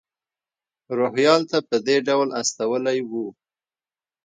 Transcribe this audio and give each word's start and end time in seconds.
روهیال 0.97 1.41
ته 1.49 1.57
په 1.67 1.75
دې 1.85 1.97
ډول 2.07 2.27
استولی 2.39 2.99
و. 3.09 3.11